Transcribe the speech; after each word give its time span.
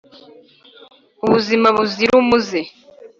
Ubuzima 1.25 1.67
buzira 1.77 2.11
umuze 2.23 2.59